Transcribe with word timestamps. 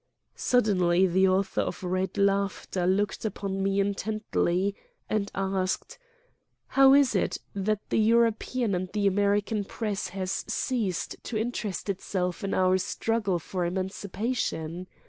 Suddenly 0.33 1.05
the 1.05 1.27
author 1.27 1.61
of 1.61 1.83
"Red 1.83 2.17
Laughter" 2.17 2.87
looked 2.87 3.23
upon 3.23 3.61
me 3.61 3.79
intently, 3.79 4.73
and 5.07 5.29
asked: 5.35 5.99
"How 6.69 6.95
is 6.95 7.13
it 7.13 7.37
that 7.53 7.87
the 7.91 7.97
xiii 7.97 8.09
Preface 8.13 8.55
European 8.55 8.73
and 8.73 8.89
the 8.93 9.05
American 9.05 9.63
press 9.63 10.07
has 10.07 10.31
ceased 10.47 11.17
to 11.21 11.37
interest 11.37 11.87
itself 11.87 12.43
in 12.43 12.55
our 12.55 12.79
struggle 12.79 13.37
for 13.37 13.63
emancipation! 13.63 14.87